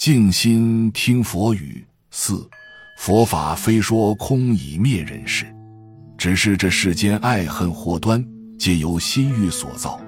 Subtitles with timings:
[0.00, 1.84] 静心听佛语。
[2.10, 2.48] 四，
[2.96, 5.44] 佛法非说空以灭人世，
[6.16, 8.24] 只是这世间爱恨祸端
[8.58, 10.00] 皆由心欲所造。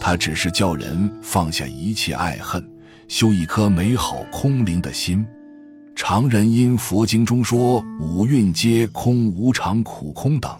[0.00, 2.66] 它只是叫人放下一切爱恨，
[3.06, 5.22] 修一颗美好空灵的心。
[5.94, 10.58] 常人因佛经中说五蕴皆空、无常、苦、空等，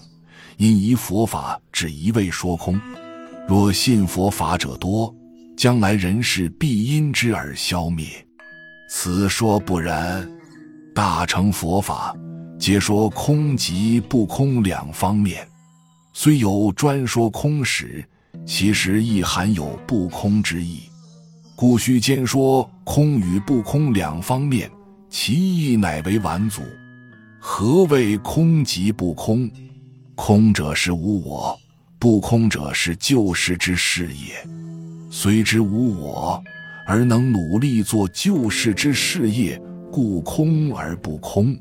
[0.59, 2.79] 因依佛法只一味说空。
[3.49, 5.11] 若信佛法者多，
[5.57, 8.07] 将来人世必因之而消灭。
[8.97, 10.27] 此说不然。
[10.95, 12.17] 大乘佛法
[12.61, 15.47] 皆说空即不空两方面，
[16.13, 18.09] 虽有专说空时，
[18.47, 20.85] 其实亦含有不空之意。
[21.57, 24.71] 故须兼说空与不空两方面。
[25.11, 26.63] 其意乃为完足。
[27.41, 29.51] 何谓空即不空？
[30.15, 31.59] 空者是无我，
[31.99, 34.35] 不空者是救世之事业。
[35.11, 36.43] 虽知无我，
[36.87, 41.57] 而能努力做救世之事业，故空而不空；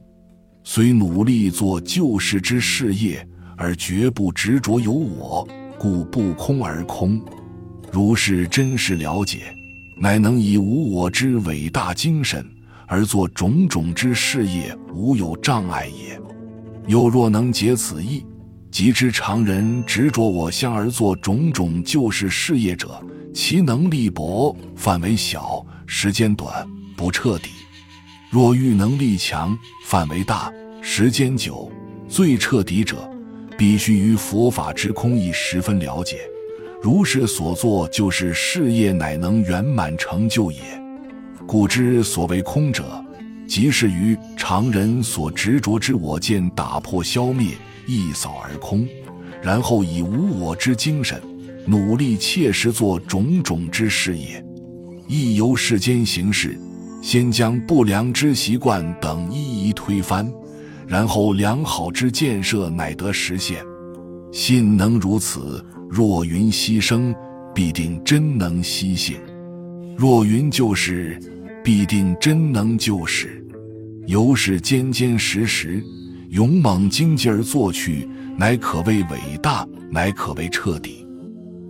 [0.64, 7.22] 虽努力做救世之事业，而绝不执着有我，故不空而空。
[7.92, 9.56] 如是真实了解，
[9.98, 12.46] 乃能以无我之伟大精神。
[12.86, 16.20] 而做种种之事业，无有障碍也。
[16.86, 18.24] 又若能解此意，
[18.70, 23.02] 即知常人执着我相而做种种救世事业者，
[23.34, 27.50] 其能力薄，范围小，时间短，不彻底；
[28.30, 30.54] 若欲能力强，范围大，
[30.84, 31.72] 时间久，
[32.08, 33.10] 最彻底者，
[33.58, 36.20] 必须于佛法之空义十分了解。
[36.80, 40.60] 如是所作就是事业，乃能圆满成就也。
[41.48, 43.04] 故知所谓空者，
[43.48, 47.48] 即是于常人所执着之我见打破消灭，
[47.88, 48.88] 一扫而空，
[49.42, 51.20] 然后以无我之精神，
[51.66, 54.44] 努力切实做种种之事业，
[55.08, 56.58] 亦由世间行事，
[57.02, 60.32] 先将不良之习惯等一一推翻，
[60.88, 63.64] 然后良好之建设乃得实现。
[64.32, 67.16] 信能如此，若云牺牲，
[67.54, 69.18] 必定真能息性；
[69.98, 71.20] 若云就是。
[71.66, 73.42] 必定真能救世，
[74.06, 75.82] 由是坚坚实实、
[76.28, 78.06] 勇猛精进而作去，
[78.38, 81.03] 乃可谓伟大，乃可谓彻底。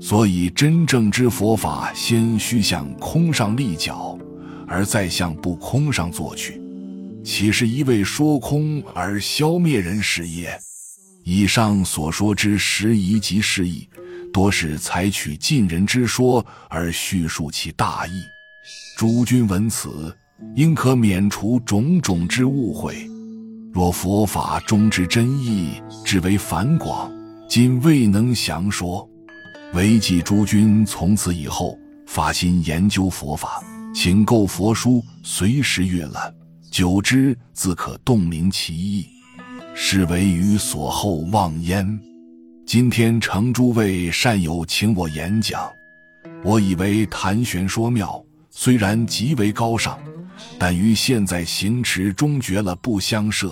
[0.04, 4.20] 所以真正之佛法，先须向空上立脚，
[4.68, 6.62] 而再向不空上做去。
[7.24, 10.60] 岂是一味说空而消灭人事业？
[11.24, 13.88] 以上所说之时宜及事意，
[14.34, 18.12] 多是采取尽人之说而叙述其大义。
[18.98, 20.14] 诸君闻此，
[20.58, 23.10] 应可免除种种之误会。
[23.72, 27.10] 若佛法中之真意至为繁广，
[27.48, 29.10] 今未能详说，
[29.74, 31.76] 唯记诸君从此以后
[32.06, 36.32] 发心研究佛法，请购佛书，随时阅览，
[36.70, 39.08] 久之自可洞明其意，
[39.74, 42.00] 是为于所后望焉。
[42.68, 45.68] 今天承诸位善友请我演讲，
[46.44, 48.24] 我以为谈玄说妙。
[48.52, 49.98] 虽然极为高尚，
[50.60, 53.52] 但与现在行持终绝了不相涉，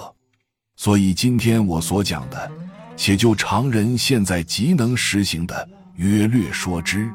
[0.75, 2.51] 所以今天我所讲的，
[2.95, 7.09] 且就常人现在极能实行的约略说之。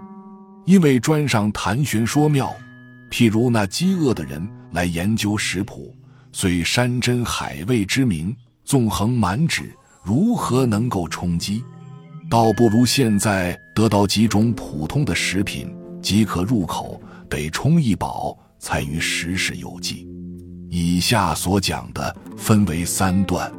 [0.64, 2.54] 因为专上谈玄说妙，
[3.10, 5.94] 譬如那饥饿的人来研究食谱，
[6.32, 9.72] 虽山珍海味之名纵横满纸，
[10.02, 11.62] 如何能够充饥？
[12.28, 15.72] 倒不如现在得到几种普通的食品
[16.02, 17.00] 即可入口。
[17.28, 20.08] 得充一饱，才于时事有记。
[20.70, 23.52] 以下所讲的分为三段：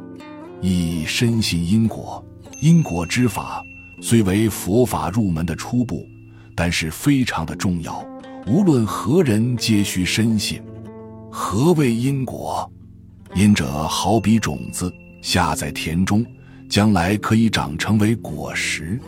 [0.62, 2.24] 一、深信因果。
[2.62, 3.62] 因果之法
[4.00, 6.06] 虽为佛法入门的初步，
[6.54, 8.04] 但是非常的重要。
[8.46, 10.62] 无论何人皆需深信。
[11.30, 12.70] 何谓因果？
[13.34, 16.24] 因者好比种子下在田中，
[16.68, 18.98] 将来可以长成为果实。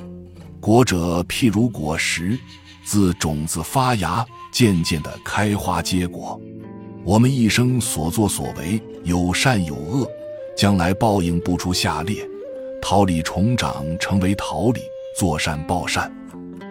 [0.61, 2.39] 果者譬如果实，
[2.85, 4.25] 自种子发芽。
[4.53, 6.39] 渐渐的开花结果，
[7.05, 10.11] 我们一生所作所为有善有恶，
[10.57, 12.29] 将来报应不出下列：
[12.83, 14.81] 桃李重长成为桃李，
[15.17, 16.11] 做善报善；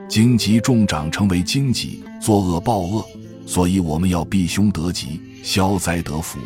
[0.10, 3.06] 荆棘重长成为荆棘，作恶报恶。
[3.46, 6.40] 所以我们要避凶得吉，消灾得福，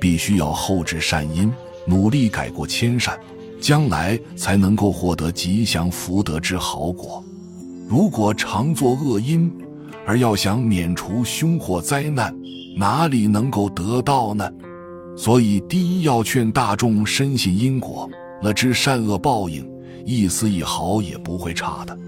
[0.00, 1.52] 必须要厚植善因，
[1.86, 3.18] 努力改过迁善，
[3.60, 7.22] 将来才能够获得吉祥福德之好果。
[7.88, 9.50] 如果常作恶因，
[10.06, 12.34] 而要想免除凶祸灾难，
[12.76, 14.50] 哪里能够得到呢？
[15.16, 18.08] 所以，第一要劝大众深信因果，
[18.42, 19.66] 了知善恶报应，
[20.04, 21.98] 一丝一毫也不会差的。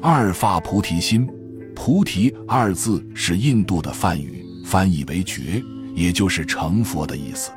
[0.00, 1.28] 二发菩提心，
[1.74, 5.62] 菩提二字是印度的梵语，翻译为觉，
[5.94, 7.50] 也就是成佛的意思。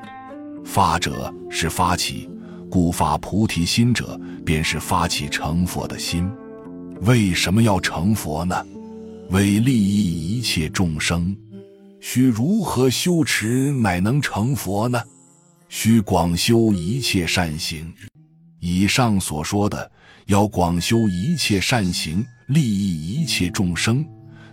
[0.66, 2.30] 发者是发起，
[2.70, 6.30] 故发菩提心者，便是发起成佛的心。
[7.02, 8.56] 为什么要成佛呢？
[9.30, 11.36] 为利益一切众生。
[12.00, 15.02] 须如何修持，乃能成佛呢？
[15.70, 17.92] 需广修一切善行。
[18.66, 19.92] 以上所说的，
[20.28, 24.06] 要广修一切善行，利益一切众生。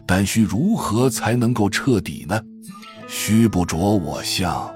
[0.05, 2.43] 但须如何才能够彻底呢？
[3.09, 4.69] 须不着我相。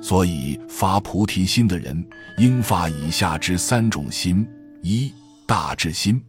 [0.00, 2.06] 所以发菩提心的人，
[2.38, 4.46] 应发以下之三种心：
[4.82, 5.12] 一
[5.46, 6.22] 大智心，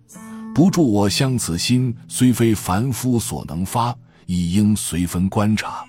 [0.55, 3.95] 不住我相，此心虽非凡夫所能发，
[4.25, 5.85] 亦应随分观察；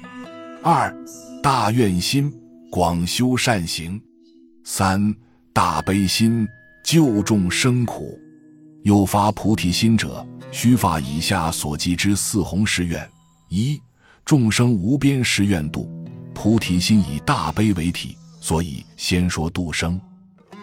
[0.63, 0.95] 二
[1.43, 2.31] 大愿心，
[2.71, 3.99] 广修善行；
[4.65, 5.15] 三
[5.55, 6.49] 大悲心，
[6.83, 8.19] 救众生苦。
[8.85, 13.07] 有发菩提心者，须发以下所记之四弘誓愿：
[13.51, 13.79] 一、
[14.25, 15.91] 众生无边誓愿度，
[16.33, 20.01] 菩提心以大悲为体，所以先说度生；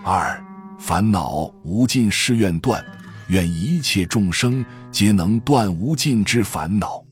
[0.03, 0.43] 二、
[0.79, 2.83] 烦恼无尽誓愿断，
[3.27, 7.05] 愿一切众生皆能断无尽之烦恼；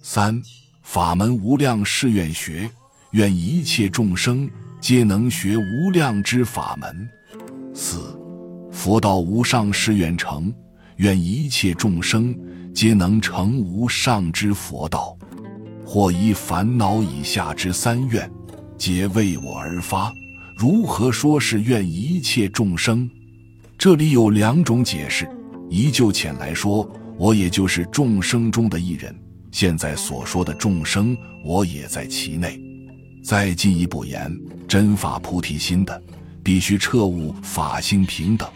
[0.00, 0.40] 三、
[0.80, 2.70] 法门无量誓愿学，
[3.10, 4.48] 愿一切众生
[4.80, 6.88] 皆能学无量之法门；
[7.76, 8.18] 四。
[8.72, 10.52] 佛道无上誓愿成，
[10.96, 12.34] 愿一切众生
[12.74, 15.16] 皆能成无上之佛道。
[15.84, 18.28] 或依烦恼以下之三愿，
[18.76, 20.12] 皆为我而发。
[20.56, 23.08] 如何说是愿一切众生？
[23.78, 25.28] 这里有两种解释：
[25.68, 29.14] 一就浅来说，我也就是众生中的一人。
[29.52, 32.60] 现在所说的众生，我也在其内。
[33.22, 34.34] 再进一步言，
[34.66, 36.02] 真法菩提心的。
[36.46, 38.48] 必须彻悟法性平等，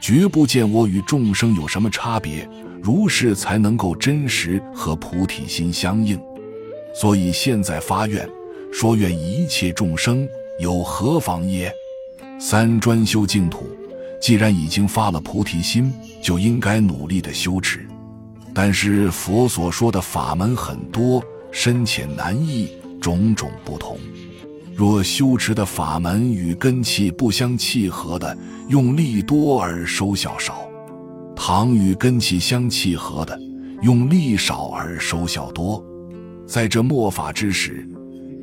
[0.00, 2.48] 绝不见我与众生有什么差别，
[2.80, 6.16] 如是才能够真实和菩提心相应。
[6.94, 8.30] 所以现在发愿，
[8.72, 10.24] 说愿一切众生
[10.60, 11.74] 有何妨耶？
[12.38, 13.66] 三专修净土，
[14.20, 15.92] 既然已经发了菩提心，
[16.22, 17.84] 就应该努力的修持。
[18.54, 22.68] 但是佛所说的法门很多，深浅难易，
[23.00, 23.98] 种种不同。
[24.74, 28.36] 若修持的法门与根气不相契合的，
[28.68, 30.54] 用力多而收效少；
[31.36, 33.38] 倘与根气相契合的，
[33.82, 35.84] 用力少而收效多。
[36.46, 37.86] 在这末法之时，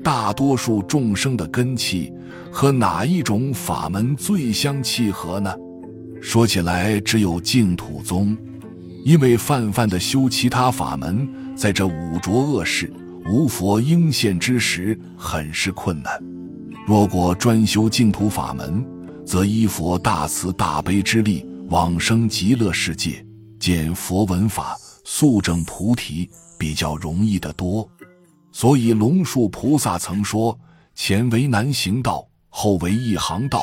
[0.04, 2.12] 大多数众生的根气
[2.52, 5.54] 和哪一种法门最相契合呢？
[6.22, 8.38] 说起来，只有净土宗，
[9.04, 12.92] 因为泛泛的修其他法门，在这五浊恶世。
[13.32, 16.20] 无佛应现之时，很是困难。
[16.88, 18.84] 若果专修净土法门，
[19.24, 23.24] 则依佛大慈大悲之力，往生极乐世界，
[23.60, 26.28] 见佛闻法，速证菩提，
[26.58, 27.88] 比较容易得多。
[28.52, 30.60] 所以龙树菩萨曾说
[30.96, 33.60] ：“前为难行道，后为一行道；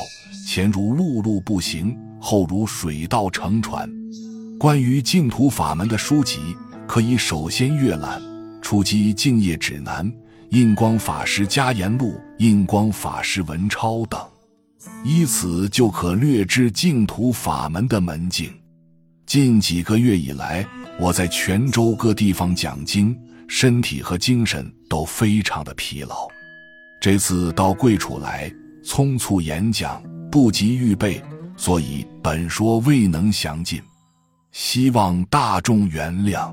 [0.47, 3.91] 前如陆路不行，后如水道乘船。”
[4.61, 6.39] 关于净土法门的书籍，
[6.87, 8.23] 可以首先阅览。
[8.67, 10.13] 初击敬业指南、
[10.51, 14.21] 印光法师家言录、印光法师文钞等，
[15.05, 18.53] 依此就可略知净土法门的门径。
[19.25, 20.67] 近几个月以来，
[20.99, 23.17] 我在泉州各地方讲经，
[23.47, 26.27] 身体和精神都非常的疲劳。
[27.01, 28.53] 这次到贵处来，
[28.85, 31.23] 匆促演讲，不及预备，
[31.57, 33.81] 所以本说未能详尽，
[34.50, 36.52] 希望大众原谅。